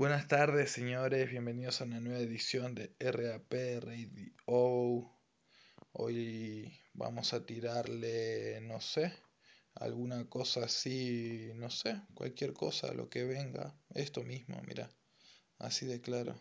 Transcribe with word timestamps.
Buenas 0.00 0.28
tardes, 0.28 0.72
señores. 0.72 1.30
Bienvenidos 1.30 1.82
a 1.82 1.84
una 1.84 2.00
nueva 2.00 2.20
edición 2.20 2.74
de 2.74 2.96
RAP 2.98 3.52
Radio. 3.84 4.32
Hoy 5.92 6.72
vamos 6.94 7.34
a 7.34 7.44
tirarle, 7.44 8.62
no 8.62 8.80
sé, 8.80 9.12
alguna 9.74 10.26
cosa 10.26 10.64
así, 10.64 11.50
no 11.56 11.68
sé, 11.68 12.00
cualquier 12.14 12.54
cosa, 12.54 12.94
lo 12.94 13.10
que 13.10 13.24
venga. 13.24 13.76
Esto 13.90 14.22
mismo, 14.22 14.62
mira, 14.66 14.88
así 15.58 15.84
de 15.84 16.00
claro. 16.00 16.34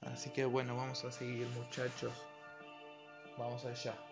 Así 0.00 0.30
que 0.30 0.44
bueno, 0.44 0.76
vamos 0.76 1.04
a 1.04 1.10
seguir, 1.10 1.48
muchachos. 1.48 2.14
Vamos 3.36 3.64
allá. 3.64 4.11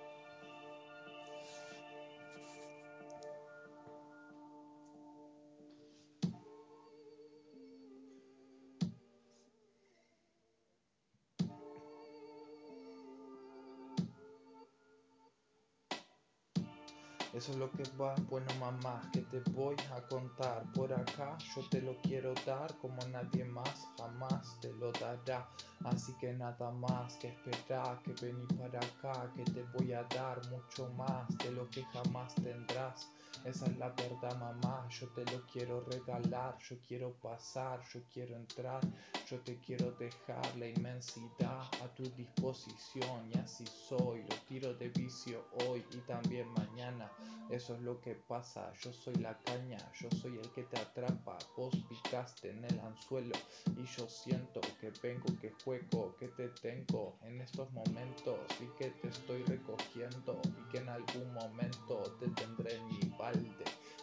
Eso 17.32 17.52
es 17.52 17.58
lo 17.58 17.70
que 17.70 17.84
va, 17.96 18.14
bueno 18.28 18.52
mamá, 18.58 19.00
que 19.12 19.20
te 19.22 19.38
voy 19.52 19.76
a 19.94 20.00
contar. 20.08 20.64
Por 20.74 20.92
acá 20.92 21.38
yo 21.54 21.62
te 21.68 21.80
lo 21.80 21.96
quiero 22.02 22.34
dar 22.44 22.76
como 22.78 23.00
nadie 23.06 23.44
más 23.44 23.88
jamás 23.96 24.58
te 24.60 24.72
lo 24.74 24.90
dará. 24.92 25.48
Así 25.84 26.12
que 26.20 26.32
nada 26.32 26.70
más 26.72 27.16
que 27.16 27.28
esperar 27.28 28.02
que 28.02 28.12
vení 28.20 28.46
para 28.58 28.80
acá, 28.80 29.32
que 29.34 29.44
te 29.44 29.62
voy 29.74 29.92
a 29.92 30.02
dar 30.04 30.40
mucho 30.50 30.90
más 30.90 31.28
de 31.38 31.52
lo 31.52 31.68
que 31.70 31.84
jamás 31.84 32.34
tendrás. 32.34 33.08
Esa 33.44 33.66
es 33.66 33.78
la 33.78 33.88
verdad, 33.90 34.36
mamá. 34.38 34.86
Yo 34.90 35.08
te 35.08 35.24
lo 35.32 35.40
quiero 35.46 35.82
regalar. 35.84 36.58
Yo 36.68 36.76
quiero 36.86 37.12
pasar, 37.22 37.80
yo 37.92 38.00
quiero 38.12 38.36
entrar. 38.36 38.80
Yo 39.26 39.38
te 39.40 39.58
quiero 39.60 39.92
dejar 39.92 40.56
la 40.56 40.66
inmensidad 40.66 41.62
a 41.82 41.88
tu 41.94 42.02
disposición. 42.16 43.30
Y 43.32 43.38
así 43.38 43.64
soy. 43.66 44.22
Lo 44.22 44.36
tiro 44.46 44.74
de 44.74 44.88
vicio 44.90 45.46
hoy 45.66 45.84
y 45.92 45.98
también 46.00 46.52
mañana. 46.52 47.10
Eso 47.50 47.74
es 47.74 47.82
lo 47.82 48.00
que 48.00 48.14
pasa. 48.14 48.72
Yo 48.80 48.92
soy 48.92 49.14
la 49.16 49.36
caña. 49.38 49.78
Yo 50.00 50.08
soy 50.10 50.38
el 50.38 50.48
que 50.50 50.62
te 50.62 50.78
atrapa. 50.78 51.36
Vos 51.56 51.74
picaste 51.88 52.50
en 52.50 52.64
el 52.64 52.78
anzuelo. 52.80 53.34
Y 53.76 53.84
yo 53.84 54.08
siento 54.08 54.60
que 54.80 54.92
vengo, 55.02 55.26
que 55.40 55.52
juego, 55.64 56.14
que 56.18 56.28
te 56.28 56.48
tengo 56.48 57.16
en 57.24 57.40
estos 57.40 57.70
momentos. 57.72 58.38
Y 58.60 58.66
que 58.78 58.90
te 58.90 59.08
estoy 59.08 59.42
recogiendo. 59.44 60.40
Y 60.44 60.70
que 60.70 60.78
en 60.78 60.88
algún 60.88 61.34
momento 61.34 62.02
te 62.20 62.28
tendré 62.28 62.76
en 62.76 62.86
mi 62.86 63.00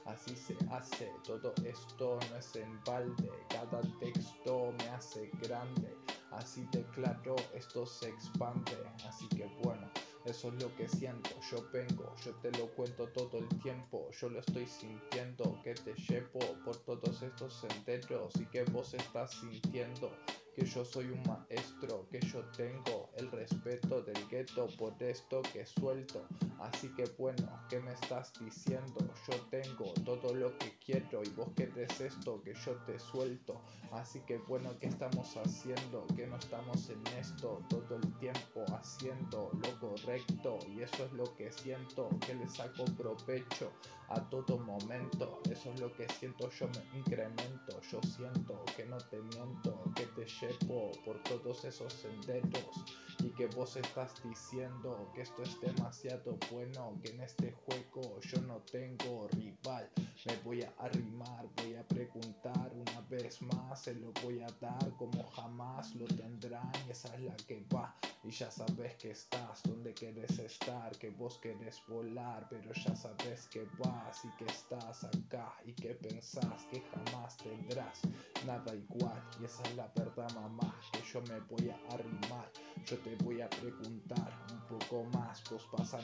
Así 0.08 0.36
se 0.36 0.56
hace, 0.72 1.12
todo 1.26 1.54
esto 1.66 2.18
no 2.30 2.38
es 2.38 2.56
en 2.56 2.82
balde, 2.86 3.30
cada 3.50 3.82
texto 4.00 4.74
me 4.80 4.88
hace 4.90 5.30
grande. 5.42 5.96
Así 6.32 6.66
de 6.72 6.84
claro, 6.96 7.36
esto 7.54 7.86
se 7.86 8.08
expande. 8.10 8.72
Así 9.06 9.28
que 9.28 9.46
bueno, 9.64 9.92
eso 10.24 10.48
es 10.48 10.64
lo 10.64 10.74
que 10.78 10.88
siento. 10.88 11.30
Yo 11.52 11.58
vengo, 11.74 12.16
yo 12.24 12.34
te 12.36 12.52
lo 12.52 12.68
cuento 12.76 13.08
todo 13.10 13.38
el 13.38 13.50
tiempo. 13.62 14.10
Yo 14.12 14.30
lo 14.30 14.40
estoy 14.40 14.66
sintiendo, 14.66 15.60
que 15.62 15.74
te 15.74 15.94
llevo 15.94 16.40
por 16.64 16.78
todos 16.78 17.22
estos 17.22 17.54
senderos 17.54 18.34
y 18.40 18.46
que 18.46 18.64
vos 18.64 18.94
estás 18.94 19.32
sintiendo 19.32 20.12
que 20.58 20.66
yo 20.66 20.84
soy 20.84 21.06
un 21.06 21.22
maestro, 21.22 22.08
que 22.10 22.20
yo 22.20 22.44
tengo 22.58 23.12
el 23.18 23.30
respeto 23.32 24.02
del 24.02 24.28
gueto 24.28 24.66
por 24.76 24.92
esto 25.04 25.44
que 25.54 25.64
suelto. 25.68 26.26
Así 26.60 26.90
que 26.96 27.06
bueno, 27.18 27.48
¿qué 27.70 27.80
me 27.80 27.94
estás 27.94 28.34
diciendo? 28.40 28.98
Yo 29.28 29.42
tengo 29.50 29.94
todo 30.06 30.34
lo 30.34 30.58
que 30.58 30.78
quiero 30.84 31.22
y 31.24 31.30
vos 31.30 31.50
querés 31.56 32.02
esto 32.02 32.42
que 32.42 32.54
yo 32.54 32.76
te 32.86 33.00
suelto. 33.00 33.62
Así 33.92 34.20
que 34.22 34.38
bueno, 34.40 34.72
¿qué 34.80 34.88
estamos 34.88 35.36
haciendo? 35.38 36.06
Que 36.16 36.28
no 36.28 36.38
estamos 36.38 36.90
en 36.90 37.06
esto 37.20 37.64
todo 37.70 37.96
el 37.96 38.18
tiempo 38.18 38.66
haciendo 38.70 39.52
lo 39.54 39.80
correcto 39.80 40.60
y 40.68 40.82
eso 40.82 41.06
es 41.06 41.14
lo 41.14 41.36
que 41.36 41.52
siento, 41.52 42.10
que 42.26 42.36
le 42.36 42.48
saco 42.50 42.86
provecho 42.98 43.72
a 44.10 44.22
todo 44.30 44.58
momento. 44.58 45.42
Eso 45.50 45.72
es 45.74 45.80
lo 45.80 45.94
que 45.94 46.08
siento, 46.10 46.50
yo 46.50 46.68
me 46.68 47.00
incremento, 47.00 47.82
yo 47.92 48.02
siento 48.04 48.64
que 48.76 48.86
no 48.86 48.98
te 48.98 49.22
miento, 49.22 49.84
que 49.96 50.06
te 50.08 50.26
llevo 50.26 50.92
por 51.06 51.22
todos 51.24 51.66
esos 51.66 51.94
senderos 51.94 52.84
y 53.20 53.30
que 53.32 53.48
vos 53.48 53.76
estás 53.76 54.14
diciendo 54.24 55.12
que 55.14 55.22
esto 55.22 55.44
es 55.44 55.60
demasiado 55.60 56.38
bueno, 56.52 57.00
que 57.02 57.10
en 57.10 57.22
este 57.22 57.52
juego 57.52 58.20
yo 58.22 58.42
no 58.42 58.58
tengo 58.72 59.28
rival. 59.30 59.90
Me 60.26 60.36
voy 60.44 60.62
a 60.64 60.74
arrimar, 60.80 61.48
voy 61.58 61.76
a 61.76 61.88
preguntar 61.88 62.72
una 62.74 63.02
vez 63.10 63.42
más, 63.42 63.84
se 63.84 63.94
lo 63.96 64.12
voy 64.24 64.42
a 64.42 64.48
dar 64.60 64.92
como 64.98 65.24
jamás 65.32 65.96
lo 65.96 66.06
tendrán. 66.06 66.72
Esa 66.90 67.14
es 67.16 67.22
la 67.22 67.36
que 67.38 67.66
va 67.74 67.96
y 68.24 68.32
ya 68.32 68.52
sabes 68.52 68.96
que 68.96 69.12
estás 69.12 69.64
donde 69.64 69.94
quieres 69.94 70.38
estar, 70.40 70.92
que 70.98 71.10
vos 71.12 71.38
querés 71.38 71.82
volar, 71.88 72.46
pero 72.50 72.74
ya 72.74 72.94
sabes 72.96 73.48
que 73.48 73.66
vas 73.78 74.26
y 74.26 74.30
que 74.38 74.46
estás 74.52 75.06
acá 75.06 75.54
y 75.66 75.72
que 75.72 75.94
pensás 75.96 76.66
que 76.70 76.82
jamás 76.82 77.38
tendrás 77.38 78.02
nada 78.46 78.76
igual. 78.76 79.24
Y 79.40 79.46
esa 79.46 79.64
es 79.64 79.76
la 79.76 79.88
verdad, 79.96 80.30
mamá, 80.36 80.76
que 80.92 81.00
yo 81.02 81.22
me 81.22 81.40
voy 81.42 81.70
a 81.70 81.94
arrimar. 81.94 82.52
Yo 82.86 82.98
te 83.00 83.16
voy 83.24 83.40
a 83.40 83.50
preguntar 83.50 84.34
un 84.52 84.78
poco 84.78 85.06
más, 85.06 85.42
vos 85.50 85.66
vas 85.72 85.94
a 85.94 86.02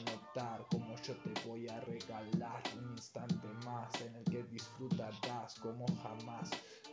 como 0.68 0.96
yo 0.96 1.14
te 1.18 1.32
voy 1.46 1.68
a 1.68 1.80
regalar 1.82 2.60
un 2.76 2.90
instante 2.90 3.46
más 3.64 4.00
en 4.00 4.16
el 4.16 4.24
que 4.24 4.42
disfrutarás 4.42 5.54
como 5.60 5.86
jamás 6.02 6.50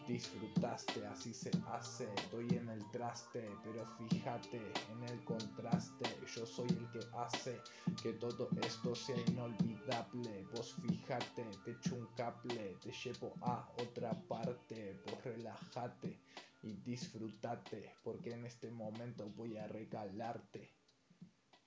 disfrutaste, 0.07 1.03
así 1.07 1.33
se 1.33 1.49
hace, 1.65 2.07
doy 2.29 2.47
en 2.51 2.69
el 2.69 2.91
traste, 2.91 3.57
pero 3.63 3.83
fíjate 3.97 4.61
en 4.91 5.03
el 5.05 5.23
contraste, 5.23 6.05
yo 6.35 6.45
soy 6.45 6.67
el 6.69 6.91
que 6.91 6.99
hace 7.17 7.63
que 8.03 8.13
todo 8.13 8.47
esto 8.63 8.93
sea 8.93 9.17
inolvidable, 9.27 10.47
vos 10.51 10.75
fíjate, 10.75 11.49
te 11.65 11.71
echo 11.71 11.95
un 11.95 12.05
cable, 12.15 12.77
te 12.83 12.91
llevo 12.91 13.33
a 13.41 13.67
otra 13.77 14.11
parte, 14.27 15.01
vos 15.03 15.23
relájate 15.23 16.21
y 16.61 16.73
disfrútate, 16.73 17.95
porque 18.03 18.33
en 18.33 18.45
este 18.45 18.69
momento 18.69 19.31
voy 19.31 19.57
a 19.57 19.67
regalarte 19.67 20.80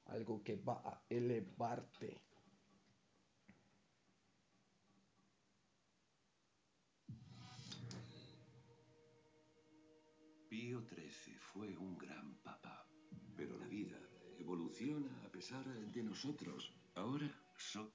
algo 0.07 0.43
que 0.43 0.57
va 0.57 0.83
a 0.85 1.03
elevarte. 1.09 2.21
Pío 10.49 10.81
XIII 10.83 11.37
fue 11.39 11.77
un 11.77 11.99
gran 11.99 12.37
papa, 12.43 12.87
pero 13.37 13.59
la 13.59 13.67
vida 13.67 13.99
evoluciona 14.39 15.11
a 15.25 15.29
pesar 15.31 15.65
de 15.67 16.03
nosotros. 16.03 16.73
Ahora 16.95 17.29
so 17.57 17.93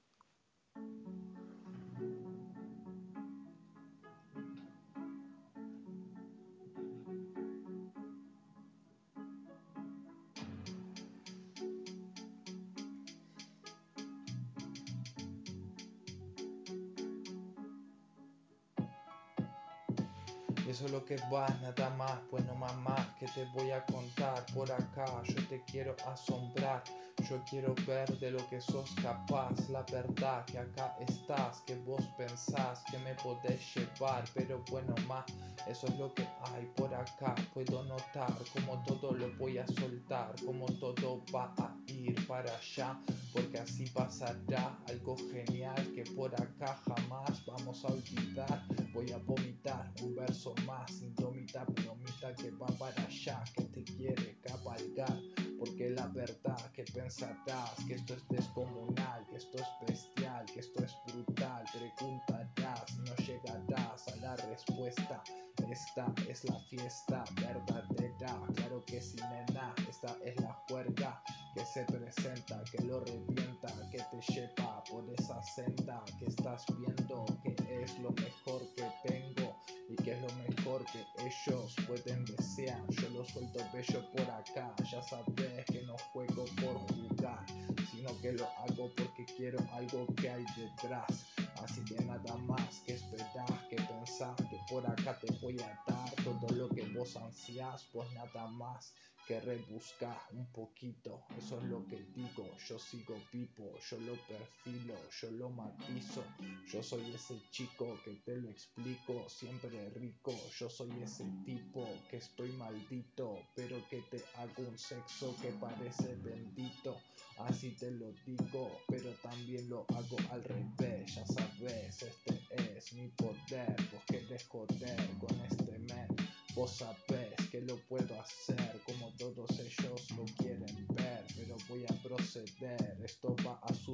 Eso 20.70 20.86
es 20.86 20.92
lo 20.92 21.04
que 21.04 21.16
va, 21.34 21.48
nada 21.60 21.90
más. 21.96 22.20
Bueno, 22.30 22.54
mamá, 22.54 23.16
que 23.18 23.26
te 23.26 23.44
voy 23.46 23.72
a 23.72 23.84
contar 23.86 24.46
por 24.54 24.70
acá. 24.70 25.04
Yo 25.24 25.48
te 25.48 25.64
quiero 25.64 25.96
asombrar. 26.06 26.84
Yo 27.30 27.40
quiero 27.48 27.76
ver 27.86 28.08
de 28.18 28.32
lo 28.32 28.44
que 28.48 28.60
sos 28.60 28.90
capaz. 29.00 29.68
La 29.68 29.82
verdad 29.82 30.44
que 30.46 30.58
acá 30.58 30.96
estás, 30.98 31.60
que 31.60 31.76
vos 31.76 32.04
pensás 32.18 32.82
que 32.90 32.98
me 32.98 33.14
podés 33.14 33.60
llevar. 33.72 34.24
Pero 34.34 34.64
bueno, 34.68 34.92
ma, 35.06 35.24
eso 35.68 35.86
es 35.86 35.96
lo 35.96 36.12
que 36.12 36.26
hay 36.42 36.66
por 36.74 36.92
acá. 36.92 37.36
Puedo 37.54 37.84
notar 37.84 38.34
como 38.52 38.82
todo 38.82 39.12
lo 39.12 39.32
voy 39.38 39.58
a 39.58 39.66
soltar. 39.68 40.34
Como 40.44 40.66
todo 40.80 41.22
va 41.32 41.54
a 41.58 41.72
ir 41.86 42.26
para 42.26 42.52
allá. 42.52 43.00
Porque 43.32 43.60
así 43.60 43.86
pasará 43.90 44.76
algo 44.88 45.16
genial 45.30 45.92
que 45.94 46.02
por 46.16 46.34
acá 46.34 46.80
jamás 46.84 47.46
vamos 47.46 47.84
a 47.84 47.92
olvidar. 47.92 48.66
Voy 48.92 49.12
a 49.12 49.18
vomitar 49.18 49.92
un 50.02 50.16
verso 50.16 50.52
más 50.66 50.90
indómita, 51.00 51.62
bromita 51.62 52.34
que 52.34 52.50
va 52.50 52.66
para 52.76 53.04
allá, 53.04 53.44
que 53.54 53.62
te 53.66 53.84
quiere 53.84 54.36
cabalgar. 54.42 55.16
Porque 55.60 55.90
la 55.90 56.06
verdad 56.06 56.72
que 56.72 56.84
pensarás 56.84 57.74
que 57.86 57.92
esto 57.92 58.14
es 58.14 58.26
descomunal, 58.30 59.26
que 59.28 59.36
esto 59.36 59.58
es 59.58 59.68
bestial, 59.86 60.46
que 60.46 60.60
esto 60.60 60.82
es 60.82 60.96
brutal. 61.06 61.62
Preguntarás 61.70 62.96
no 62.96 63.14
llegarás 63.16 64.08
a 64.08 64.16
la 64.16 64.36
respuesta. 64.36 65.22
Esta 65.70 66.12
es 66.28 66.44
la 66.44 66.58
fiesta 66.70 67.24
verdadera, 67.36 68.40
claro 68.56 68.82
que 68.86 69.00
sí, 69.02 69.18
nena, 69.30 69.72
esta 69.88 70.16
es 70.24 70.34
la 70.40 70.54
juerga 70.66 71.22
que 71.54 71.64
se 71.64 71.84
presenta, 71.84 72.64
que 72.72 72.82
lo 72.82 73.00
revienta, 73.04 73.68
que 73.92 73.98
te 73.98 74.32
lleva 74.32 74.82
por 74.90 75.04
esa 75.16 75.40
senda 75.42 76.02
que 76.18 76.24
estás 76.24 76.64
viendo, 76.76 77.24
que 77.44 77.82
es 77.82 77.98
lo 78.00 78.10
mejor 78.12 78.62
que 78.74 78.90
tengo 79.04 79.59
y 79.90 79.96
que 79.96 80.12
es 80.12 80.22
lo 80.22 80.32
mejor 80.48 80.84
que 80.86 81.04
ellos 81.26 81.74
pueden 81.86 82.24
desear. 82.24 82.80
Yo 82.90 83.10
lo 83.10 83.24
suelto 83.24 83.58
bello 83.72 84.08
por 84.12 84.30
acá, 84.30 84.72
ya 84.90 85.02
sabes 85.02 85.64
que 85.66 85.82
no 85.82 85.96
juego 86.12 86.44
por 86.62 86.76
jugar, 86.94 87.44
sino 87.90 88.18
que 88.20 88.32
lo 88.32 88.46
hago 88.58 88.92
porque 88.94 89.24
quiero 89.36 89.58
algo 89.72 90.06
que 90.14 90.30
hay 90.30 90.44
detrás. 90.56 91.26
Así 91.62 91.84
que 91.84 91.96
nada 92.04 92.36
más 92.36 92.80
que 92.86 92.94
esperar, 92.94 93.68
que 93.68 93.76
pensar 93.76 94.36
que 94.36 94.58
por 94.70 94.86
acá 94.86 95.18
te 95.18 95.32
voy 95.42 95.60
a 95.60 95.78
dar 95.86 96.10
todo 96.22 96.48
lo 96.54 96.68
que 96.68 96.82
vos 96.94 97.16
ansias, 97.16 97.84
pues 97.92 98.10
nada 98.12 98.46
más 98.46 98.94
que 99.30 99.38
rebuscar 99.38 100.18
un 100.32 100.46
poquito, 100.46 101.22
eso 101.38 101.60
es 101.60 101.64
lo 101.66 101.86
que 101.86 102.02
digo, 102.16 102.50
yo 102.66 102.76
sigo 102.80 103.14
vivo, 103.32 103.78
yo 103.88 103.96
lo 104.00 104.14
perfilo, 104.26 104.96
yo 105.20 105.30
lo 105.30 105.50
matizo, 105.50 106.24
yo 106.66 106.82
soy 106.82 107.14
ese 107.14 107.40
chico 107.52 107.96
que 108.04 108.10
te 108.24 108.34
lo 108.38 108.50
explico, 108.50 109.28
siempre 109.28 109.88
rico, 109.90 110.34
yo 110.58 110.68
soy 110.68 110.90
ese 111.00 111.24
tipo 111.44 111.86
que 112.10 112.16
estoy 112.16 112.50
maldito, 112.54 113.38
pero 113.54 113.76
que 113.88 114.02
te 114.10 114.20
hago 114.34 114.68
un 114.68 114.76
sexo 114.76 115.36
que 115.40 115.52
parece 115.52 116.16
bendito, 116.16 116.96
así 117.38 117.70
te 117.76 117.92
lo 117.92 118.10
digo, 118.26 118.80
pero 118.88 119.12
también 119.22 119.70
lo 119.70 119.86
hago 119.90 120.16
al 120.32 120.42
revés, 120.42 121.14
ya 121.14 121.24
sabes, 121.24 122.02
este 122.02 122.40
es 122.76 122.92
mi 122.94 123.06
poder, 123.10 123.76
vos 123.92 124.04
querés 124.08 124.48
joder 124.48 125.18
con 125.20 125.40
este 125.42 125.78
men, 125.78 126.08
vos 126.56 126.78
sabés 126.78 126.99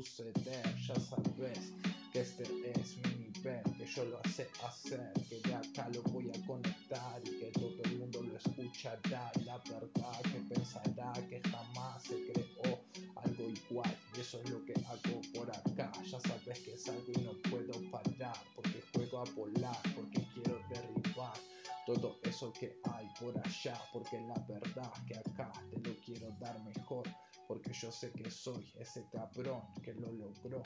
suceder, 0.03 0.63
ya 0.87 0.95
sabes 1.01 1.73
que 2.13 2.21
este 2.21 2.43
es 2.43 2.97
mi 2.99 3.29
nivel, 3.33 3.63
que 3.79 3.87
yo 3.87 4.05
lo 4.05 4.21
sé 4.31 4.49
hacer, 4.65 5.13
que 5.29 5.41
de 5.41 5.55
acá 5.55 5.89
lo 5.95 6.03
voy 6.03 6.31
a 6.31 6.47
conectar 6.47 7.21
y 7.25 7.31
que 7.39 7.51
todo 7.53 7.83
el 7.85 7.99
mundo 7.99 8.23
lo 8.23 8.37
escuchará 8.37 9.33
la 9.45 9.59
verdad 9.59 10.21
que 10.23 10.55
pensará 10.55 11.13
que 11.29 11.41
jamás 11.49 12.03
se 12.03 12.17
creó 12.33 12.79
algo 13.17 13.51
igual. 13.51 13.97
Y 14.17 14.21
eso 14.21 14.41
es 14.43 14.51
lo 14.51 14.65
que 14.65 14.75
hago 14.75 15.21
por 15.35 15.51
acá, 15.51 15.93
ya 16.05 16.21
sabes 16.21 16.61
que 16.61 16.75
es 16.75 16.89
algo 16.89 17.13
y 17.15 17.21
no 17.23 17.33
puedo 17.51 17.91
parar 17.91 18.37
porque 18.55 18.83
juego 18.93 19.21
a 19.21 19.25
volar, 19.35 19.83
porque 19.95 20.27
quiero 20.35 20.59
derribar 20.69 21.39
todo 21.87 22.19
eso 22.25 22.53
que 22.53 22.77
hay 22.93 23.09
por 23.21 23.39
allá, 23.47 23.81
porque 23.93 24.21
la 24.21 24.35
verdad 24.49 24.93
que 25.07 25.17
acá 25.17 25.53
te 25.71 25.79
lo 25.89 25.97
quiero 26.05 26.31
dar 26.41 26.59
mejor, 26.65 27.07
yo 27.81 27.93
sé 27.93 28.11
que 28.12 28.31
soy 28.31 28.73
ese 28.78 29.06
cabrón 29.11 29.62
que 29.82 29.93
lo 29.94 30.11
logró, 30.12 30.62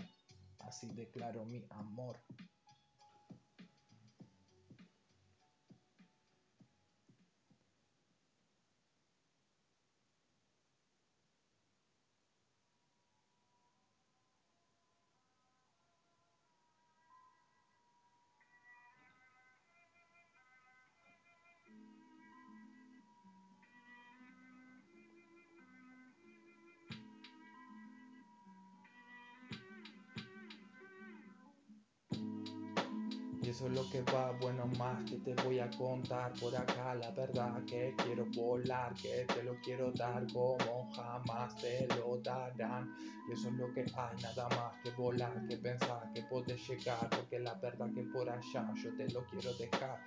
así 0.61 0.89
declaro 0.95 1.45
mi 1.45 1.65
amor. 1.71 2.21
Eso 33.51 33.67
es 33.67 33.73
lo 33.73 33.91
que 33.91 34.01
va, 34.03 34.31
bueno 34.41 34.65
más 34.79 35.03
que 35.11 35.17
te 35.17 35.35
voy 35.43 35.59
a 35.59 35.69
contar 35.71 36.33
por 36.35 36.55
acá 36.55 36.95
la 36.95 37.11
verdad 37.11 37.61
que 37.65 37.93
quiero 37.97 38.25
volar, 38.27 38.95
que 38.95 39.25
te 39.25 39.43
lo 39.43 39.57
quiero 39.61 39.91
dar 39.91 40.25
como 40.33 40.89
jamás 40.93 41.57
te 41.57 41.89
lo 41.97 42.19
darán. 42.19 42.95
Eso 43.29 43.49
es 43.49 43.55
lo 43.55 43.73
que 43.75 43.81
hay, 43.81 44.23
nada 44.23 44.49
más 44.51 44.81
que 44.85 44.93
volar, 44.93 45.45
que 45.49 45.57
pensar 45.57 46.13
que 46.13 46.23
puedes 46.31 46.65
llegar, 46.69 47.11
porque 47.11 47.41
la 47.41 47.55
verdad 47.55 47.91
que 47.93 48.05
por 48.05 48.31
allá 48.31 48.73
yo 48.77 48.97
te 48.97 49.11
lo 49.11 49.27
quiero 49.27 49.53
dejar. 49.55 50.01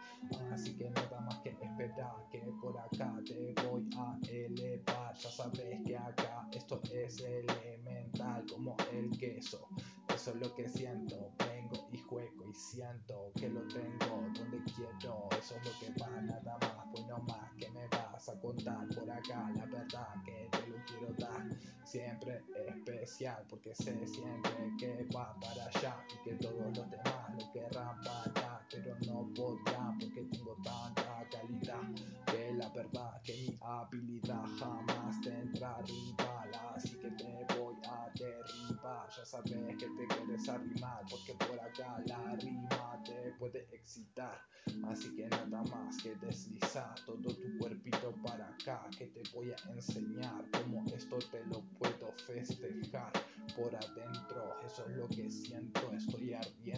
Así 0.53 0.73
que 0.77 0.89
nada 0.89 1.19
más 1.19 1.39
que 1.39 1.49
esperar, 1.49 2.15
que 2.31 2.39
por 2.61 2.79
acá 2.79 3.13
te 3.25 3.53
voy 3.67 3.89
a 3.97 4.17
elevar. 4.25 5.15
Ya 5.15 5.29
sabes 5.29 5.81
que 5.85 5.97
acá 5.97 6.47
esto 6.53 6.79
es 6.93 7.19
elemental 7.19 8.45
como 8.49 8.77
el 8.93 9.11
queso. 9.17 9.67
Eso 10.15 10.31
es 10.31 10.37
lo 10.37 10.55
que 10.55 10.69
siento, 10.69 11.29
vengo 11.39 11.82
y 12.21 12.53
siento 12.53 13.31
que 13.35 13.49
lo 13.49 13.61
tengo 13.67 14.27
donde 14.33 14.61
quiero. 14.75 15.27
Eso 15.37 15.55
es 15.55 15.65
lo 15.65 15.79
que 15.79 16.01
va, 16.01 16.21
nada 16.21 16.57
más, 16.61 16.87
pues 16.91 17.05
no 17.07 17.17
más 17.19 17.51
que 17.57 17.69
me 17.71 17.87
vas 17.87 18.29
a 18.29 18.39
contar 18.39 18.87
por 18.89 19.09
acá. 19.09 19.49
La 19.55 19.65
verdad 19.65 20.07
que 20.25 20.49
te 20.51 20.67
lo 20.67 20.77
quiero 20.85 21.13
dar, 21.17 21.43
siempre 21.83 22.41
especial, 22.67 23.43
porque 23.49 23.73
sé 23.75 24.07
siempre 24.07 24.51
que 24.79 25.07
va 25.15 25.35
para 25.39 25.65
allá 25.65 25.95
y 26.09 26.29
que 26.29 26.35
todos 26.35 26.77
los 26.77 26.89
demás 26.89 27.35
lo 27.37 27.51
querrán 27.51 28.01
parar, 28.01 28.65
pero 28.69 28.95
no 29.07 29.29
podrán 29.33 29.97
porque 29.99 30.21
tengo 30.31 30.55
tanta 30.63 31.27
calidad 31.29 31.81
que 32.27 32.53
la 32.53 32.69
verdad 32.69 33.21
que 33.23 33.33
mi 33.33 33.57
habilidad 33.61 34.43
jamás 34.59 35.21
tendrá 35.21 35.77
rival. 35.81 36.51
Así 36.75 36.97
que 36.97 37.09
te 37.11 37.45
voy 37.55 37.75
a 37.87 38.09
derribar, 38.15 39.09
ya 39.15 39.25
sabes 39.25 39.77
que 39.77 39.87
te 39.87 40.07
quieres 40.07 40.49
arrimar, 40.49 41.01
porque 41.09 41.33
por 41.33 41.59
acá 41.59 42.02
la 42.05 42.35
rima 42.35 43.01
te 43.03 43.31
puede 43.39 43.67
excitar. 43.71 44.39
Así 44.87 45.13
que 45.15 45.27
nada 45.27 45.61
más 45.63 46.01
que 46.01 46.15
deslizar 46.15 46.95
todo 47.05 47.35
tu 47.35 47.57
cuerpito 47.59 48.15
para 48.23 48.47
acá, 48.47 48.87
que 48.97 49.07
te 49.07 49.21
voy 49.33 49.51
a 49.51 49.73
enseñar 49.73 50.45
cómo 50.51 50.85
esto 50.95 51.19
te 51.31 51.45
lo 51.45 51.61
puedo 51.77 52.13
festejar 52.25 53.11
por 53.57 53.75
adentro. 53.75 54.55
Eso 54.65 54.85
es 54.89 54.97
lo 54.97 55.07
que 55.09 55.29
siento, 55.29 55.91
estoy 55.93 56.33
ardiendo 56.33 56.72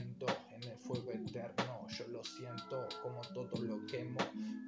siento 2.25 2.87
como 3.01 3.21
todo 3.33 3.63
lo 3.63 3.85
quemo, 3.85 4.19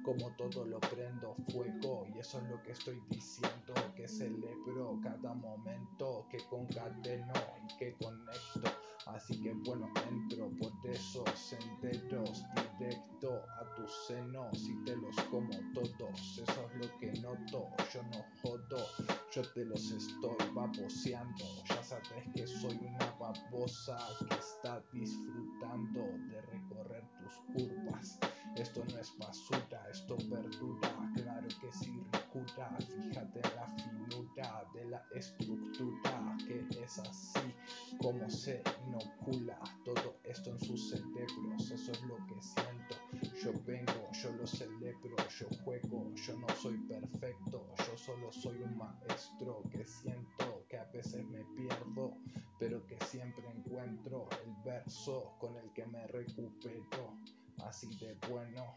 como 0.04 0.30
todo 0.36 0.64
lo 0.64 0.80
prendo 0.80 1.34
fuego. 1.52 2.06
Y 2.14 2.18
eso 2.18 2.38
es 2.38 2.48
lo 2.48 2.62
que 2.62 2.72
estoy 2.72 3.00
diciendo, 3.10 3.74
que 3.94 4.08
celebro 4.08 4.98
cada 5.02 5.34
momento, 5.34 6.26
que 6.30 6.38
concateno 6.48 7.34
y 7.64 7.76
que 7.78 7.92
conecto. 7.94 8.70
Así 9.06 9.40
que 9.40 9.52
bueno, 9.64 9.88
entro 10.10 10.50
por 10.60 10.72
esos 10.90 11.24
senderos 11.34 12.44
directo 12.78 13.42
a 13.58 13.74
tus 13.74 13.90
senos 14.06 14.62
y 14.62 14.84
te 14.84 14.96
los 14.96 15.16
como 15.30 15.50
todos. 15.72 16.38
Eso 16.38 16.68
es 16.68 16.86
lo 16.86 16.98
que 16.98 17.12
noto, 17.20 17.68
yo 17.92 18.02
no 18.02 18.24
jodo, 18.42 18.86
yo 19.32 19.42
te 19.52 19.64
los 19.64 19.90
estoy 19.92 20.36
baboseando. 20.54 21.44
Ya 21.64 21.82
sabes 21.82 22.24
que 22.34 22.46
soy 22.46 22.78
una 22.82 23.10
babosa 23.18 23.96
que 24.28 24.34
está 24.34 24.82
disfrutando 24.92 26.00
de 26.28 26.42
recorrer 26.42 27.04
tus 27.18 27.47
curvas. 27.52 28.18
Esto 28.56 28.84
no 28.86 28.98
es 28.98 29.16
basura, 29.18 29.88
esto 29.90 30.16
verdura, 30.28 31.12
claro 31.14 31.48
que 31.60 31.72
sí 31.72 31.92
ricura. 32.12 32.76
Fíjate 32.78 33.40
la 33.54 33.66
finura 33.76 34.64
de 34.74 34.84
la 34.86 35.02
estructura 35.14 36.36
que 36.46 36.66
es 36.82 36.98
así 36.98 37.54
como 38.00 38.28
se 38.28 38.62
inocula 38.86 39.58
todo 39.84 40.16
esto 40.24 40.50
en 40.50 40.60
sus 40.60 40.90
cerebros. 40.90 41.70
Eso 41.70 41.92
es 41.92 42.02
lo 42.02 42.16
que 42.26 42.40
siento. 42.40 42.96
Yo 43.42 43.52
vengo, 43.64 44.10
yo 44.12 44.32
lo 44.32 44.46
celebro, 44.46 45.16
yo 45.38 45.48
juego, 45.64 46.12
yo 46.14 46.38
no 46.38 46.48
soy 46.60 46.76
perfecto, 46.78 47.68
yo 47.86 47.96
solo 47.96 48.32
soy 48.32 48.60
un 48.62 48.76
maestro 48.76 49.62
que 49.70 49.84
siento 49.84 50.64
que 50.68 50.78
a 50.78 50.84
veces 50.84 51.24
me 51.26 51.44
pierdo, 51.56 52.18
pero 52.58 52.86
que 52.86 52.98
siempre 53.06 53.48
encuentro 53.50 54.28
el 54.44 54.54
verso 54.64 55.36
con 55.38 55.56
el 55.56 55.72
que 55.72 55.86
me 55.86 56.06
recupero. 56.08 57.18
Así 57.64 57.88
de 57.98 58.16
bueno. 58.28 58.76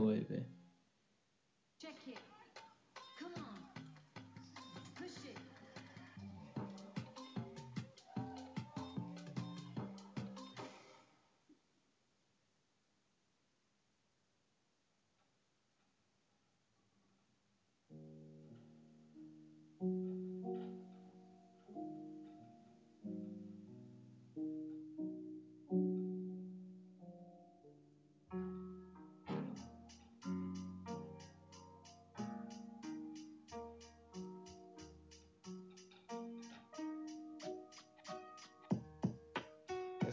muy. 0.00 0.55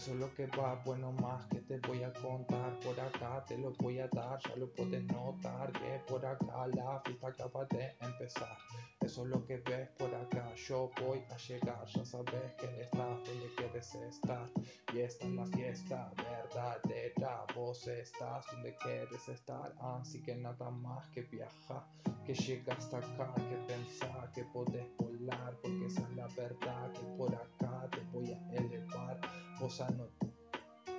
Eso 0.04 0.12
es 0.16 0.20
lo 0.20 0.34
que 0.34 0.48
va, 0.48 0.76
bueno 0.84 1.14
más 1.14 1.48
que 1.48 1.60
te 1.62 1.80
voy 1.88 2.04
a 2.04 2.12
contar 2.12 2.78
por 2.82 3.00
acá, 3.00 3.42
te 3.48 3.58
lo 3.58 3.72
voy 3.80 4.00
a 4.00 4.08
dar, 4.10 4.38
ya 4.38 4.54
lo 4.58 4.68
puedes 4.74 5.02
notar 5.06 5.72
que 5.72 6.02
por 6.06 6.26
acá 6.26 6.68
la 6.76 7.02
fiesta 7.06 7.28
acaba 7.30 7.64
de 7.68 7.96
empezar. 8.02 8.58
Eso 9.04 9.24
es 9.24 9.30
lo 9.30 9.46
que 9.46 9.58
ves 9.58 9.90
por 9.98 10.16
acá, 10.16 10.56
yo 10.56 10.90
voy 11.02 11.22
a 11.30 11.38
llegar, 11.38 11.86
ya 11.88 12.06
sabes 12.06 12.54
que 12.58 12.82
estás 12.82 13.24
donde 13.26 13.54
quieres 13.58 13.96
estar. 13.96 14.50
Y 14.94 15.00
esta 15.00 15.26
es 15.26 15.34
la 15.34 15.46
fiesta 15.48 16.14
verdadera, 16.16 17.46
vos 17.54 17.86
estás 17.88 18.46
donde 18.52 18.74
quieres 18.78 19.28
estar, 19.28 19.76
así 19.80 20.22
que 20.22 20.36
nada 20.36 20.70
más 20.70 21.06
que 21.10 21.24
viajar, 21.24 21.86
que 22.26 22.34
llega 22.34 22.74
hasta 22.76 23.00
acá, 23.00 23.34
que 23.36 23.74
pensar 23.74 24.32
que 24.32 24.46
podés 24.46 24.88
volar, 24.98 25.54
porque 25.62 25.86
esa 25.86 26.02
es 26.02 26.16
la 26.16 26.28
verdad, 26.28 26.92
que 26.94 27.02
por 27.18 27.36
acá 27.36 27.90
te 27.92 28.00
voy 28.14 28.32
a 28.32 28.54
elevar. 28.54 29.20
Vos 29.60 29.82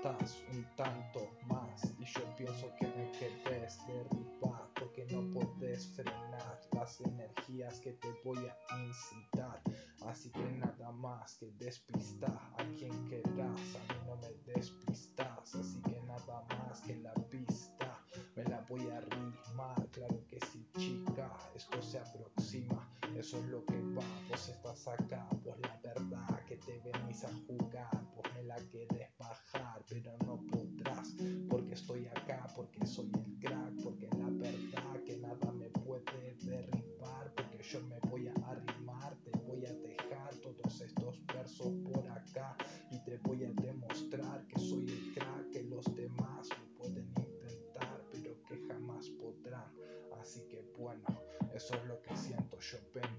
anotas 0.04 0.36
un 0.52 0.64
tanto 0.76 1.30
más. 1.46 1.82
Y 1.98 2.04
yo 2.04 2.36
pienso 2.36 2.70
que 2.78 2.86
me 2.86 3.10
querés 3.12 3.78
derribar 3.86 4.68
porque 4.74 5.06
no 5.06 5.30
podés 5.30 5.86
frenar 5.88 6.60
las 6.72 7.00
energías 7.00 7.80
que 7.80 7.92
te 7.92 8.08
voy 8.24 8.38
a 8.38 8.84
incitar. 8.84 9.62
Así 10.06 10.30
que 10.30 10.44
nada 10.44 10.92
más 10.92 11.36
que 11.36 11.50
despista 11.52 12.26
a 12.26 12.64
quien 12.76 13.08
querás 13.08 13.76
a 13.76 13.94
mí 13.94 14.00
no 14.06 14.16
me 14.16 14.32
despistas. 14.52 15.54
Así 15.54 15.80
que 15.82 16.00
nada 16.02 16.44
más 16.48 16.80
que 16.82 16.96
la 16.96 17.14
pista 17.14 17.98
me 18.36 18.44
la 18.44 18.60
voy 18.68 18.86
a 18.90 19.00
rimar 19.00 19.88
claro 19.90 20.22
que 20.28 20.38
sí 20.52 20.68
chica 20.76 21.32
esto 21.54 21.80
se 21.82 21.98
aproxima 21.98 22.88
eso 23.16 23.38
es 23.38 23.44
lo 23.46 23.64
que 23.64 23.80
va. 23.94 24.04
Vos 24.28 24.48
estás 24.48 24.88
acá 24.88 25.26
vos 25.44 25.58
la 25.60 25.76
verdad 25.82 26.44
que 26.46 26.56
te 26.56 26.78
venís 26.80 27.24
a 27.24 27.30
jugar 27.46 28.04
la 28.46 28.56
quieres 28.70 29.13
bajar, 29.54 29.84
pero 29.88 30.16
no 30.26 30.36
podrás, 30.50 31.14
porque 31.48 31.74
estoy 31.74 32.06
acá, 32.06 32.46
porque 32.54 32.86
soy 32.86 33.10
el 33.14 33.38
crack, 33.38 33.82
porque 33.82 34.08
la 34.18 34.28
verdad 34.30 35.02
que 35.04 35.16
nada 35.16 35.52
me 35.52 35.68
puede 35.70 36.34
derribar, 36.42 37.32
porque 37.34 37.62
yo 37.62 37.80
me 37.82 37.98
voy 38.10 38.28
a 38.28 38.34
arrimar, 38.50 39.16
te 39.24 39.30
voy 39.46 39.64
a 39.66 39.72
dejar 39.72 40.34
todos 40.42 40.80
estos 40.80 41.24
versos 41.26 41.72
por 41.92 42.06
acá 42.08 42.56
y 42.90 42.98
te 43.04 43.18
voy 43.18 43.44
a 43.44 43.52
demostrar 43.52 44.46
que 44.46 44.58
soy 44.58 44.86
el 44.88 45.14
crack, 45.14 45.50
que 45.50 45.62
los 45.62 45.84
demás 45.94 46.48
lo 46.48 46.78
pueden 46.78 47.06
intentar, 47.08 48.02
pero 48.10 48.42
que 48.44 48.56
jamás 48.68 49.08
podrán. 49.10 49.72
Así 50.20 50.40
que 50.48 50.62
bueno, 50.78 51.04
eso 51.54 51.74
es 51.74 51.84
lo 51.84 52.00
que 52.02 52.16
siento, 52.16 52.58
yo 52.58 52.78
vengo, 52.94 53.13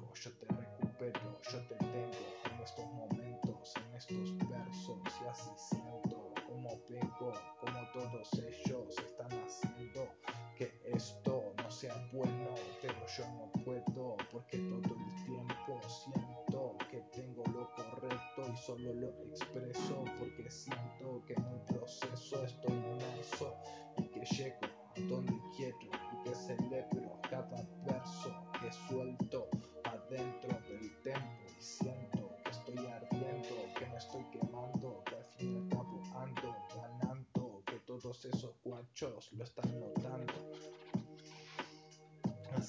bueno, 12.16 12.56
pero 12.82 13.06
yo 13.08 13.26
no 13.28 13.52
puedo 13.64 14.16
porque 14.32 14.58
todo 14.58 14.96
el 14.96 15.26
tiempo 15.26 15.82
siento 15.90 16.78
que 16.90 17.02
tengo 17.12 17.44
lo 17.48 17.70
correcto 17.76 18.54
y 18.54 18.58
solo 18.58 18.94
lo 18.94 19.10
expreso 19.32 20.04
porque 20.18 20.50
siento 20.50 21.22
que 21.26 21.34
en 21.34 21.46
el 21.46 21.62
proceso 21.62 22.44
estoy 22.46 22.74
inmerso 22.74 23.54
y 23.98 24.04
que 24.04 24.26
llego 24.26 24.60
a 24.64 25.00
donde 25.10 25.34
quiero 25.58 25.78
y 25.82 26.24
que 26.24 26.36
celebro 26.36 27.20
cada 27.30 27.68
verso 27.86 28.34
que 28.62 28.72
suelto 28.72 29.50
adentro 29.84 30.58
del 30.70 31.02
tempo 31.02 31.44
y 31.60 31.62
siento 31.62 32.30
que 32.46 32.52
estoy 32.52 32.78
ardiendo, 32.78 33.74
que 33.78 33.86
me 33.88 33.98
estoy 33.98 34.24
quemando, 34.32 35.04
que 35.06 35.16
al 35.16 35.26
fin 35.38 35.54
y 35.54 35.58
al 35.58 35.68
cabo 35.70 36.02
ando 36.16 36.56
ganando, 36.76 37.62
que 37.66 37.80
todos 37.80 38.24
esos 38.24 38.56
guachos 38.64 39.34
lo 39.34 39.44
están 39.44 39.80
notando. 39.80 40.45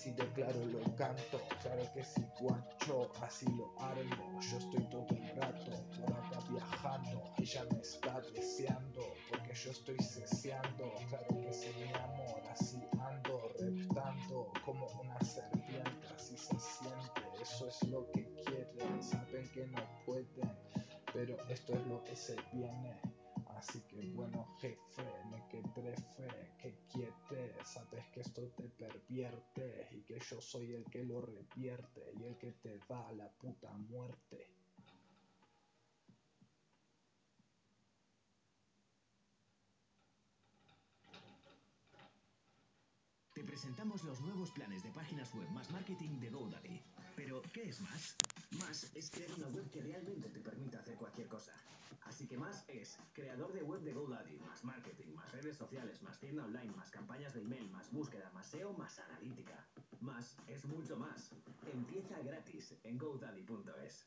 Así 0.06 0.14
de 0.14 0.32
claro 0.34 0.64
lo 0.66 0.94
canto, 0.94 1.40
claro 1.60 1.82
que 1.92 2.04
sí 2.04 2.24
guacho, 2.38 3.10
así 3.22 3.44
lo 3.56 3.74
armo, 3.76 4.40
yo 4.40 4.56
estoy 4.56 4.84
todo 4.88 5.04
el 5.10 5.28
rato 5.34 5.72
por 5.98 6.12
acá 6.12 6.38
viajando, 6.48 7.24
ella 7.36 7.66
me 7.72 7.80
está 7.80 8.20
deseando, 8.32 9.02
porque 9.28 9.52
yo 9.52 9.72
estoy 9.72 9.98
ceseando, 9.98 10.92
claro 11.08 11.40
que 11.40 11.52
sí 11.52 11.70
mi 11.76 11.92
amor, 11.92 12.40
así 12.52 12.80
ando, 13.00 13.52
reptando 13.58 14.52
como 14.64 14.86
una 15.00 15.20
serpiente, 15.22 16.06
así 16.14 16.36
se 16.36 16.56
siente, 16.56 17.22
eso 17.42 17.66
es 17.66 17.82
lo 17.88 18.08
que 18.12 18.32
quieren, 18.44 19.02
saben 19.02 19.50
que 19.50 19.66
no 19.66 19.82
pueden, 20.04 20.56
pero 21.12 21.36
esto 21.48 21.72
es 21.72 21.84
lo 21.88 22.04
que 22.04 22.14
se 22.14 22.36
viene. 22.52 22.94
Así 23.56 23.80
que 23.88 24.00
bueno 24.12 24.46
jefe, 24.60 25.02
me 25.30 25.42
que 25.48 25.62
trefe, 25.74 26.28
que 26.58 26.78
quiete, 26.92 27.54
sabes 27.64 28.04
que 28.12 28.20
esto 28.20 28.42
te 28.56 28.68
pervierte 28.68 29.75
yo 30.20 30.40
soy 30.40 30.74
el 30.74 30.84
que 30.84 31.04
lo 31.04 31.20
revierte 31.20 32.12
y 32.18 32.24
el 32.24 32.36
que 32.38 32.52
te 32.52 32.78
da 32.88 33.12
la 33.12 33.30
puta 33.32 33.72
muerte. 33.72 34.50
Te 43.32 43.44
presentamos 43.44 44.02
los 44.04 44.20
nuevos 44.20 44.50
planes 44.52 44.82
de 44.82 44.90
páginas 44.92 45.34
web 45.34 45.48
más 45.50 45.70
marketing 45.70 46.18
de 46.20 46.30
GoDaddy. 46.30 46.80
Pero, 47.14 47.42
¿qué 47.52 47.68
es 47.68 47.80
más? 47.80 48.16
Más 48.52 48.90
es 48.94 49.10
crear 49.10 49.32
una 49.34 49.48
web 49.48 49.68
que 49.70 49.82
realmente 49.82 50.28
te 50.30 50.40
permita 50.40 50.78
hacer 50.78 50.94
cualquier 50.96 51.28
cosa. 51.28 51.52
Así 52.04 52.26
que 52.26 52.38
más 52.38 52.64
es 52.68 52.96
creador 53.12 53.52
de 53.52 53.62
web 53.62 53.80
de 53.82 53.92
GoDaddy, 53.92 54.38
más 54.38 54.64
marketing, 54.64 55.14
más 55.14 55.32
redes 55.32 55.56
sociales, 55.56 56.00
más 56.02 56.18
tienda 56.18 56.44
online, 56.44 56.72
más 56.76 56.90
campañas 56.90 57.34
de 57.34 57.42
email, 57.42 57.68
más 57.70 57.90
búsqueda, 57.90 58.30
más 58.32 58.46
SEO, 58.46 58.72
más 58.74 58.98
analítica. 59.00 59.66
Más 60.00 60.36
es 60.46 60.64
mucho 60.64 60.96
más. 60.96 61.32
Empieza 61.72 62.18
gratis 62.20 62.74
en 62.84 62.98
godaddy.es. 62.98 64.06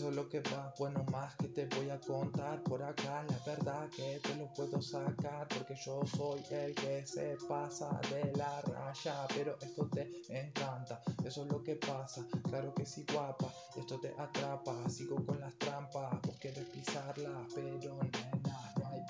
Eso 0.00 0.08
es 0.08 0.16
lo 0.16 0.30
que 0.30 0.40
va, 0.40 0.72
bueno 0.78 1.04
más 1.12 1.36
que 1.36 1.48
te 1.48 1.66
voy 1.76 1.90
a 1.90 2.00
contar 2.00 2.62
por 2.62 2.82
acá, 2.82 3.22
la 3.28 3.38
verdad 3.44 3.86
que 3.90 4.18
te 4.20 4.34
lo 4.36 4.46
puedo 4.54 4.80
sacar 4.80 5.46
porque 5.48 5.74
yo 5.74 6.00
soy 6.06 6.42
el 6.52 6.74
que 6.74 7.04
se 7.04 7.36
pasa 7.46 8.00
de 8.08 8.32
la 8.34 8.62
raya, 8.62 9.26
pero 9.34 9.58
esto 9.60 9.86
te 9.92 10.10
encanta, 10.30 11.02
eso 11.22 11.44
es 11.44 11.52
lo 11.52 11.62
que 11.62 11.76
pasa, 11.76 12.26
claro 12.48 12.72
que 12.72 12.86
sí 12.86 13.04
guapa, 13.12 13.52
esto 13.76 14.00
te 14.00 14.14
atrapa, 14.16 14.88
sigo 14.88 15.16
con 15.26 15.38
las 15.38 15.54
trampas, 15.58 16.18
vos 16.22 16.38
quieres 16.40 16.64
pisarla, 16.70 17.46
pero 17.54 17.98
nena, 18.02 18.59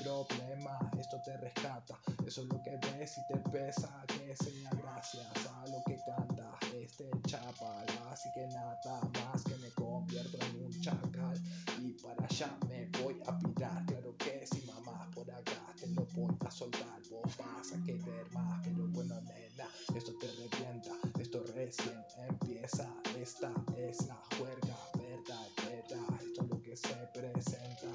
problema, 0.03 0.91
esto 0.99 1.21
te 1.23 1.37
rescata, 1.37 1.99
eso 2.27 2.43
es 2.43 2.49
lo 2.49 2.63
que 2.63 2.79
ves 2.79 3.19
y 3.19 3.33
te 3.33 3.39
pesa, 3.51 4.05
que 4.07 4.35
sea 4.37 4.71
gracias 4.71 5.47
a 5.47 5.67
lo 5.69 5.83
que 5.85 5.99
canta 6.07 6.59
este 6.75 7.11
chapal, 7.27 7.87
así 8.11 8.31
que 8.33 8.47
nada 8.49 8.79
más 9.15 9.45
que 9.45 9.57
me 9.57 9.71
convierto 9.73 10.39
en 10.47 10.65
un 10.65 10.81
chacal. 10.81 11.41
Y 11.83 11.93
para 12.03 12.25
allá 12.25 12.57
me 12.69 12.87
voy 13.03 13.21
a 13.27 13.39
pirar, 13.39 13.85
claro 13.87 14.17
que 14.17 14.47
sí 14.47 14.63
mamá, 14.67 15.09
por 15.15 15.31
acá 15.31 15.67
te 15.79 15.87
lo 15.89 16.07
voy 16.15 16.35
a 16.47 16.51
soltar, 16.51 17.01
vos 17.11 17.37
vas 17.37 17.73
a 17.73 17.85
querer 17.85 18.31
más, 18.33 18.61
pero 18.65 18.87
bueno 18.89 19.21
nena, 19.23 19.69
esto 19.95 20.13
te 20.19 20.27
revienta, 20.29 20.93
esto 21.19 21.43
recién 21.55 22.05
empieza, 22.29 22.89
esta 23.19 23.53
es 23.77 24.07
la 24.07 24.21
juerga 24.37 24.77
verdadera, 24.95 26.19
esto 26.21 26.43
es 26.43 26.49
lo 26.49 26.60
que 26.71 26.77
se 26.77 26.95
presenta, 27.13 27.89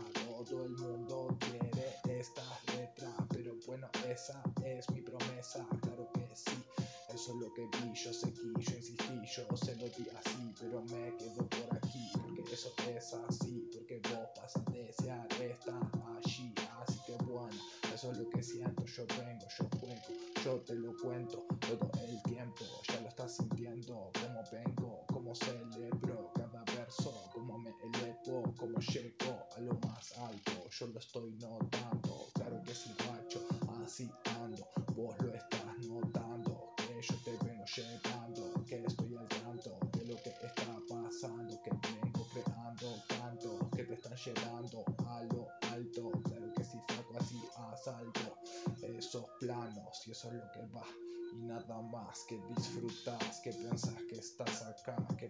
todo 0.50 0.66
el 0.66 0.72
mundo 0.72 1.38
quiere 1.40 2.20
esta 2.20 2.44
letra, 2.76 3.10
pero 3.30 3.56
bueno 3.66 3.88
esa 4.06 4.44
es 4.66 4.90
mi 4.90 5.02
promesa, 5.02 5.66
claro 5.82 6.10
que 6.14 6.28
sí, 6.36 6.62
eso 7.08 7.32
es 7.32 7.40
lo 7.40 7.54
que 7.54 7.62
vi, 7.68 7.94
yo 7.94 8.12
seguí, 8.12 8.54
yo 8.60 8.76
insistí, 8.76 9.22
yo 9.34 9.56
se 9.56 9.76
lo 9.78 9.86
di 9.86 10.06
así, 10.20 10.54
pero 10.60 10.82
me 10.82 11.16
quedo 11.16 11.48
por 11.48 11.78
aquí, 11.78 12.12
porque 12.20 12.44
eso 12.52 12.74
es 12.90 13.14
así, 13.14 13.70
porque 13.72 14.02
vos 14.10 14.28
vas 14.36 14.58
a 14.58 14.72
desear 14.72 15.26
estar 15.42 15.82
allí, 16.18 16.54
así 16.82 17.00
que 17.06 17.16
bueno, 17.24 17.58
eso 17.94 18.12
es 18.12 18.18
lo 18.18 18.30
que 18.30 18.44
siento, 18.44 18.86
yo 18.86 19.06
vengo, 19.08 19.48
yo 19.58 19.70
juego, 19.80 19.96
yo 20.44 20.60
te 20.66 20.76
lo 20.76 20.94
cuento 20.98 21.46
todo 21.62 21.92
el 22.10 22.22
tiempo, 22.24 22.66
ya 22.90 23.00
lo 23.00 23.08
estás 23.08 23.38
sintiendo, 23.38 24.12
como 24.20 24.44
vengo, 24.52 25.06
como 25.08 25.34
celebro 25.34 26.34
como 27.34 27.58
me 27.58 27.72
elevo, 27.84 28.54
como 28.58 28.80
llego 28.80 29.48
a 29.56 29.60
lo 29.60 29.74
más 29.80 30.18
alto. 30.18 30.52
Yo 30.70 30.88
lo 30.88 31.00
estoy 31.00 31.32
notando, 31.32 32.28
claro 32.34 32.62
que 32.64 32.74
soy 32.76 32.94
macho, 33.08 33.42
así 33.84 34.10
ando. 34.42 34.68
Vos 34.96 35.16
lo 35.22 35.34
estás 35.34 35.80
notando, 35.88 36.74
que 36.78 37.02
yo 37.02 37.16
te 37.24 37.32
vengo 37.46 37.66
llegando, 37.66 38.66
que 38.66 38.84
estoy 38.84 39.16
al 39.16 39.28
tanto 39.28 39.80
de 39.94 40.06
lo 40.06 40.16
que 40.22 40.30
está 40.30 40.80
pasando, 40.88 41.60
que 41.64 41.72
vengo 41.72 42.28
creando 42.34 42.96
cantos 43.08 43.70
que 43.76 43.84
te 43.84 43.94
están 43.96 44.16
llevando 44.16 44.84
a 45.08 45.24
lo 45.24 45.48
alto. 45.72 46.12
Claro 46.24 46.54
que 46.56 46.64
si 46.64 46.78
saco 46.88 47.18
así 47.20 47.42
asalto 47.56 48.38
esos 48.84 49.26
planos 49.40 50.08
y 50.08 50.12
eso 50.12 50.28
es 50.28 50.36
lo 50.36 50.52
que 50.52 50.62
va. 50.74 50.86
Y 51.34 51.38
nada 51.40 51.82
más 51.82 52.24
que 52.30 52.40
disfrutas, 52.56 53.42
que 53.42 53.52
pensás 53.52 54.02
que 54.10 54.16
estás 54.16 54.62
acá, 54.62 54.96
que 55.18 55.28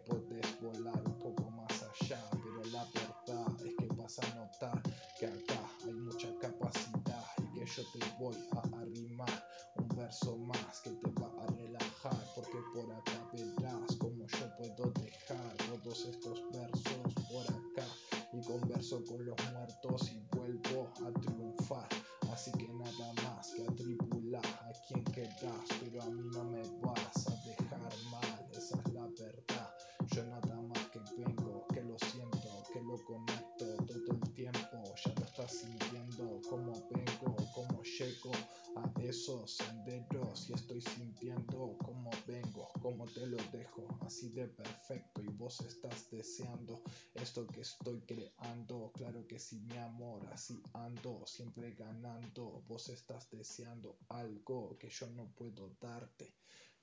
con 18.90 19.26
los 19.26 19.36
muertos 19.52 20.12
y 20.12 20.20
vuelvo 20.36 20.92
a 21.04 21.20
triunfar. 21.20 21.90
Así 22.32 22.52
que 22.52 22.68
nada 22.68 23.14
más 23.24 23.52
que 23.52 23.64
atribular 23.64 24.46
a 24.46 24.72
quien 24.88 25.04
quieras, 25.06 25.66
pero 25.82 26.04
a 26.04 26.06
mí 26.06 26.22
no 26.32 26.44
me 26.44 26.62
vas 26.82 27.28
a 27.28 27.36
dejar 27.48 27.92
mal, 28.12 28.48
esa 28.52 28.78
es 28.78 28.94
la 28.94 29.08
verdad. 29.08 29.74
Yo 30.12 30.24
nada 30.26 30.62
más 30.62 30.88
que 30.90 31.00
vengo, 31.18 31.66
que 31.74 31.82
lo 31.82 31.98
siento, 31.98 32.64
que 32.72 32.82
lo 32.82 33.04
conecto 33.06 33.76
todo 33.88 34.18
el 34.22 34.34
tiempo, 34.34 34.84
ya 35.04 35.14
lo 35.18 35.26
estás 35.26 35.52
sintiendo, 35.52 36.40
como 36.48 36.74
vengo, 36.92 37.36
como 37.56 37.82
llego 37.82 38.32
a 38.76 38.92
esos 39.02 39.56
senderos 39.56 40.50
y 40.50 40.54
estoy 40.54 40.82
sintiendo 40.82 41.78
como 41.84 42.10
vengo, 42.28 42.70
como 42.82 43.06
te 43.06 43.26
lo 43.28 43.38
dejo, 43.52 43.88
así 44.02 44.30
de 44.30 44.48
perfecto 44.48 45.22
y 45.22 45.28
vos 45.28 45.62
estás 45.62 46.10
deseando 46.12 46.82
esto 47.14 47.48
que 47.48 47.62
estoy 47.62 48.02
creando, 48.02 48.92
claro 48.94 49.26
que 49.28 49.40
sí 49.40 49.60
mi 49.60 49.78
amor, 49.78 50.28
así 50.32 50.62
ando, 50.74 51.26
siempre 51.26 51.74
ganando, 51.74 52.64
vos 52.68 52.90
estás 52.90 53.30
deseando 53.32 53.98
algo 54.10 54.78
que 54.78 54.90
yo 54.90 55.08
no 55.12 55.28
puedo 55.36 55.76
darte. 55.80 56.34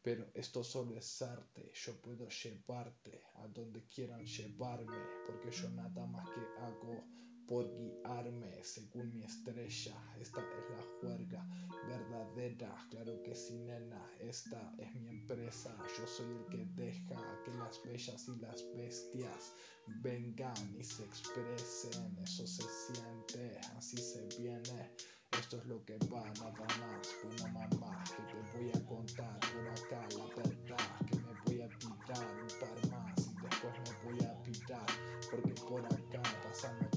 Pero 0.03 0.27
esto 0.35 0.65
solo 0.65 0.97
es 0.97 1.23
arte, 1.23 1.71
yo 1.75 2.01
puedo 2.03 2.29
llevarte 2.29 3.23
a 3.37 3.47
donde 3.47 3.85
quieran 3.87 4.25
llevarme, 4.27 4.99
porque 5.27 5.53
yo 5.53 5.71
nada 5.71 6.07
más 6.07 6.29
que 6.31 6.41
hago 6.61 7.05
por 7.53 7.69
guiarme 7.77 8.65
según 8.65 9.13
mi 9.13 9.25
estrella. 9.25 9.95
Esta 10.19 10.41
es 10.41 10.71
la 10.71 10.83
juerga 10.99 11.47
verdadera, 11.87 12.75
claro 12.89 13.23
que 13.23 13.35
sí, 13.35 13.59
nena. 13.59 14.03
Esta 14.21 14.73
es 14.79 14.95
mi 14.95 15.11
empresa. 15.11 15.77
Yo 15.99 16.07
soy 16.07 16.33
el 16.33 16.47
que 16.47 16.65
deja 16.83 17.21
que 17.45 17.53
las 17.53 17.83
bellas 17.85 18.27
y 18.27 18.41
las 18.41 18.65
bestias 18.75 19.53
vengan 20.01 20.75
y 20.81 20.83
se 20.83 21.05
expresen. 21.05 22.17
Eso 22.23 22.47
se 22.47 22.63
siente, 22.87 23.59
así 23.77 23.99
se 23.99 24.27
viene. 24.39 24.91
Esto 25.38 25.59
es 25.59 25.67
lo 25.67 25.85
que 25.85 25.99
va, 26.11 26.25
nada 26.41 26.67
más. 26.81 27.07
Bueno, 27.23 27.53
mamá, 27.53 28.03
que 28.17 28.23
te 28.33 28.59
voy 28.59 28.71
a 28.71 28.87
contar 28.87 29.38
por 29.41 29.69
acá 29.69 30.09
la 30.17 30.27
verdad. 30.43 31.07
Que 31.07 31.17
me 31.17 31.33
voy 31.45 31.61
a 31.61 31.69
tirar 31.79 32.27
un 32.41 32.49
par 32.61 32.91
más 32.91 33.27
y 33.27 33.35
después 33.43 33.75
me 33.85 34.11
voy 34.11 34.25
a 34.25 34.43
pirar. 34.43 34.87
Porque 35.31 35.55
por 35.69 35.85
acá 35.85 36.23
que 36.23 36.91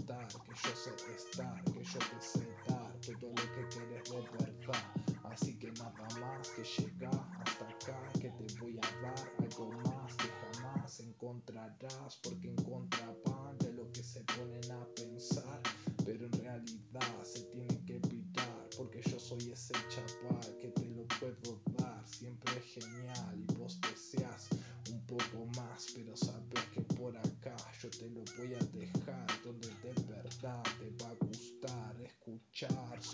yo 0.63 0.75
sé 0.75 0.91
estar, 1.13 1.63
que 1.65 1.83
yo 1.83 1.99
te 1.99 2.21
sé 2.21 2.47
dar 2.67 2.93
todo 3.01 3.29
lo 3.29 3.35
que 3.35 3.67
quieres 3.69 4.09
de 4.09 4.21
verdad. 4.39 5.05
Así 5.23 5.57
que 5.57 5.71
nada 5.73 6.07
más 6.21 6.49
que 6.49 6.63
llega 6.63 7.09
hasta 7.09 7.67
acá, 7.67 8.11
que 8.13 8.29
te 8.29 8.59
voy 8.59 8.77
a 8.77 9.01
dar 9.01 9.33
algo 9.39 9.71
más 9.83 10.15
que 10.15 10.27
jamás 10.27 10.99
encontrarás. 11.01 12.19
Porque 12.23 12.49
en 12.49 12.55
contra 12.63 13.13
van 13.25 13.57
de 13.57 13.73
lo 13.73 13.91
que 13.91 14.03
se 14.03 14.21
ponen 14.21 14.71
a 14.71 14.85
pensar, 14.95 15.61
pero 16.05 16.25
en 16.25 16.31
realidad 16.31 17.23
se 17.23 17.41
tienen 17.51 17.85
que 17.85 17.99
pitar. 17.99 18.69
Porque 18.77 19.01
yo 19.09 19.19
soy 19.19 19.51
ese 19.51 19.73
chaval 19.89 20.57
que 20.61 20.69
te 20.69 20.85
lo 20.85 21.05
puedo 21.19 21.59
dar, 21.77 22.07
siempre 22.07 22.57
es 22.57 22.83
genial 22.83 23.35
y 23.37 23.53
vos 23.55 23.79
deseas 23.81 24.49
un 24.89 25.01
poco 25.05 25.45
más, 25.57 25.87
pero 25.95 26.15
sabes 26.15 26.63
que 26.73 26.81
por 26.81 27.17
acá 27.17 27.55
yo 27.81 27.89
te 27.89 28.09
lo 28.09 28.23
voy 28.37 28.53
a 28.53 28.59
dejar 28.77 28.94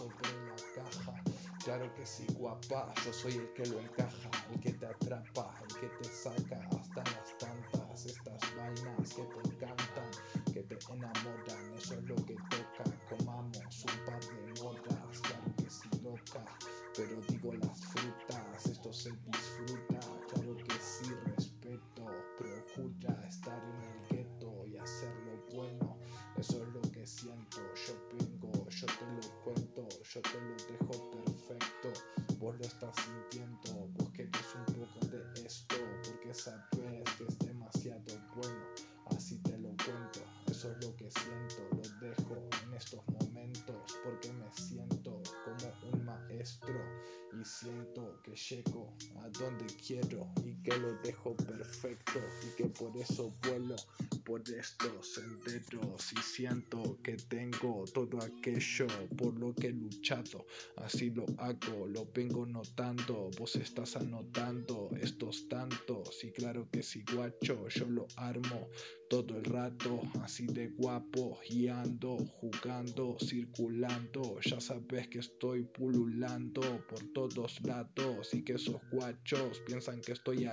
sobre 0.02 0.34
la 0.48 0.56
caja. 0.74 1.24
Claro 1.64 1.94
que 1.94 2.06
sí, 2.06 2.26
guapa, 2.34 2.92
yo 3.06 3.14
soy 3.14 3.34
el 3.34 3.54
que 3.54 3.66
lo 3.68 3.80
encaja, 3.80 4.32
el 4.52 4.60
que 4.60 4.74
te 4.74 4.88
atrapa, 4.88 5.54
el 5.62 5.80
que 5.80 5.88
te 5.88 6.06
saca 6.06 6.60
hasta 6.80 7.04
las 7.04 7.38
tantas, 7.38 8.06
estas 8.06 8.42
vainas 8.58 9.14
que 9.14 9.22
te 9.22 9.40
encantan, 9.48 10.10
que 10.52 10.64
te 10.64 10.78
enamoran, 10.92 11.74
eso 11.78 11.94
es 11.94 12.04
lo 12.06 12.16
que 12.16 12.36
toca, 12.50 12.84
comamos 13.10 13.86
un 13.86 14.06
par 14.06 14.20
de 14.20 14.62
moras, 14.64 15.20
claro 15.22 15.56
que 15.58 15.70
sí, 15.70 15.90
loca, 16.02 16.44
pero 16.96 17.22
digo 17.30 17.54
las 17.54 17.80
frutas, 17.86 18.66
esto 18.66 18.92
se 18.92 19.12
disfruta, 19.12 20.00
yo 30.14 30.22
te 30.24 30.42
lo 30.42 30.56
dejo 30.68 31.12
perfecto, 31.12 31.94
vos 32.38 32.58
lo 32.58 32.66
estás 32.66 32.94
sintiendo, 32.98 33.88
vos 33.94 34.10
querés 34.12 34.56
un 34.56 34.66
poco 34.66 35.06
de 35.08 35.46
esto, 35.46 35.76
porque 36.04 36.34
sabes 36.34 36.66
que 37.18 37.24
es 37.24 37.40
demasiado 37.40 38.20
bueno, 38.36 38.66
así 39.06 39.38
te 39.38 39.58
lo 39.58 39.70
cuento, 39.70 40.20
eso 40.48 40.70
es 40.70 40.86
lo 40.86 40.94
que 40.98 41.10
siento, 41.12 41.64
lo 41.72 42.06
dejo 42.06 42.50
en 42.66 42.74
estos 42.74 43.02
momentos, 43.08 43.78
porque 44.04 44.34
me 44.34 44.52
siento 44.52 45.22
como 45.46 45.94
un 45.94 46.04
maestro 46.04 46.76
y 47.32 47.46
siento 47.46 48.22
que 48.22 48.36
llego 48.36 48.94
a 49.22 49.30
donde 49.30 49.66
quiero 49.88 50.28
que 50.64 50.78
lo 50.78 50.94
dejo 51.04 51.36
perfecto 51.36 52.20
y 52.46 52.56
que 52.56 52.70
por 52.70 52.96
eso 52.98 53.34
vuelo 53.48 53.76
por 54.24 54.42
estos 54.50 55.14
senderos. 55.14 56.14
Y 56.14 56.22
siento 56.22 57.00
que 57.04 57.18
tengo 57.18 57.86
todo 57.94 58.20
aquello 58.22 58.88
por 59.18 59.38
lo 59.40 59.54
que 59.54 59.68
he 59.68 59.72
luchado. 59.72 60.46
Así 60.78 61.10
lo 61.10 61.26
hago, 61.38 61.88
lo 61.88 62.06
vengo 62.14 62.46
notando, 62.46 63.30
vos 63.38 63.56
estás 63.56 63.96
anotando 63.96 64.90
estos 65.00 65.48
tantos 65.50 66.24
y 66.24 66.32
claro 66.32 66.68
que 66.72 66.84
si 66.84 67.04
guacho 67.14 67.68
yo 67.70 67.86
lo 67.90 68.08
armo 68.16 68.70
todo 69.10 69.36
el 69.38 69.44
rato. 69.44 70.02
Así 70.22 70.46
de 70.48 70.68
guapo 70.70 71.40
y 71.50 71.68
ando 71.68 72.18
jugando, 72.40 73.18
circulando, 73.20 74.40
ya 74.42 74.62
sabes 74.62 75.08
que 75.10 75.20
estoy 75.20 75.64
pululando 75.64 76.62
por 76.88 77.04
todos 77.14 77.62
lados 77.64 78.34
y 78.34 78.44
que 78.44 78.54
esos 78.54 78.80
guachos 78.92 79.60
piensan 79.66 80.00
que 80.02 80.14
estoy 80.14 80.46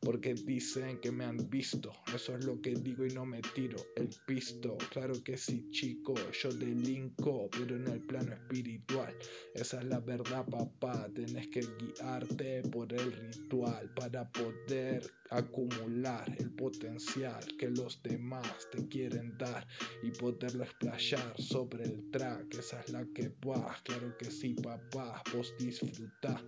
porque 0.00 0.34
dicen 0.34 1.00
que 1.00 1.10
me 1.10 1.24
han 1.24 1.48
visto, 1.50 1.92
eso 2.14 2.36
es 2.36 2.44
lo 2.44 2.60
que 2.60 2.74
digo 2.74 3.04
y 3.06 3.10
no 3.10 3.24
me 3.24 3.40
tiro 3.54 3.76
el 3.96 4.08
pisto, 4.26 4.76
claro 4.90 5.14
que 5.22 5.36
sí 5.36 5.68
chico, 5.70 6.14
yo 6.32 6.52
delinco, 6.52 7.48
pero 7.50 7.76
en 7.76 7.86
el 7.88 8.00
plano 8.00 8.32
espiritual, 8.32 9.14
esa 9.54 9.80
es 9.80 9.86
la 9.86 10.00
verdad 10.00 10.44
papá, 10.46 11.08
tenés 11.14 11.48
que 11.48 11.60
guiarte 11.78 12.62
por 12.70 12.92
el 12.92 13.12
ritual 13.12 13.90
para 13.94 14.30
poder 14.32 15.02
acumular 15.34 16.24
el 16.38 16.50
potencial 16.52 17.44
que 17.58 17.68
los 17.70 18.00
demás 18.02 18.68
te 18.70 18.86
quieren 18.88 19.36
dar 19.36 19.66
y 20.02 20.10
poderlo 20.12 20.62
explayar 20.64 21.34
sobre 21.40 21.84
el 21.84 22.10
track, 22.10 22.54
esa 22.54 22.80
es 22.80 22.90
la 22.90 23.04
que 23.14 23.32
va, 23.46 23.76
claro 23.82 24.16
que 24.16 24.30
sí 24.30 24.54
papá, 24.54 25.22
vos 25.32 25.52
disfruta 25.58 26.40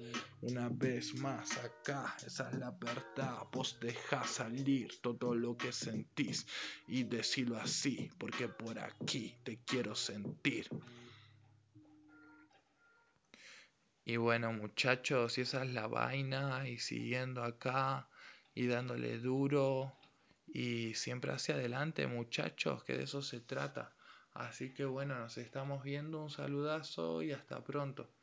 una 0.43 0.69
vez 0.69 1.15
más 1.15 1.59
acá, 1.59 2.17
esa 2.25 2.49
es 2.51 2.59
la 2.59 2.71
verdad, 2.71 3.39
vos 3.53 3.77
deja 3.81 4.23
salir 4.25 5.01
todo 5.01 5.35
lo 5.35 5.57
que 5.57 5.73
sentís 5.73 6.47
y 6.87 7.03
decirlo 7.03 7.57
así, 7.57 8.11
porque 8.19 8.49
por 8.49 8.79
aquí 8.79 9.35
te 9.43 9.59
quiero 9.65 9.95
sentir. 9.97 10.69
Y 14.05 14.17
bueno 14.19 14.53
muchachos, 14.53 15.37
y 15.39 15.41
esa 15.41 15.65
es 15.65 15.73
la 15.73 15.89
vaina, 15.89 16.69
y 16.69 16.79
siguiendo 16.79 17.43
acá 17.43 18.09
y 18.57 18.67
dándole 18.67 19.19
duro 19.19 19.93
y 20.47 20.95
siempre 20.95 21.31
hacia 21.31 21.57
adelante 21.57 22.07
muchachos, 22.07 22.83
que 22.85 22.95
de 22.97 23.05
eso 23.05 23.21
se 23.21 23.41
trata. 23.41 23.95
Así 24.33 24.73
que 24.73 24.87
bueno, 24.87 25.15
nos 25.19 25.37
estamos 25.37 25.85
viendo, 25.85 26.23
un 26.23 26.31
saludazo 26.31 27.23
y 27.23 27.33
hasta 27.33 27.63
pronto. 27.63 28.16